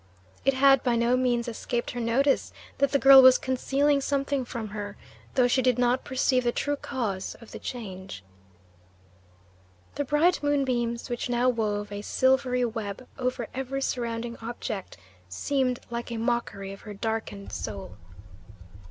It 0.43 0.55
had 0.55 0.81
by 0.81 0.95
no 0.95 1.15
means 1.15 1.47
escaped 1.47 1.91
her 1.91 1.99
notice 1.99 2.51
that 2.79 2.91
the 2.91 2.97
girl 2.97 3.21
was 3.21 3.37
concealing 3.37 4.01
something 4.01 4.43
from 4.43 4.69
her, 4.69 4.97
though 5.35 5.45
she 5.47 5.61
did 5.61 5.77
not 5.77 6.03
perceive 6.03 6.43
the 6.43 6.51
true 6.51 6.75
cause 6.75 7.35
of 7.39 7.51
the 7.51 7.59
change. 7.59 8.23
The 9.93 10.03
bright 10.03 10.41
moonbeams, 10.41 11.07
which 11.07 11.29
now 11.29 11.49
wove 11.49 11.91
a 11.91 12.01
silvery 12.01 12.65
web 12.65 13.07
over 13.19 13.45
every 13.53 13.83
surrounding 13.83 14.37
object, 14.41 14.97
seemed 15.29 15.77
like 15.91 16.11
a 16.11 16.17
mockery 16.17 16.73
of 16.73 16.81
her 16.81 16.95
darkened 16.95 17.51
soul. 17.51 17.95